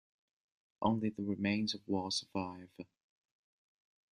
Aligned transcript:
Only 0.81 1.11
the 1.11 1.21
remains 1.21 1.75
of 1.75 1.87
walls 1.87 2.21
survive. 2.21 2.71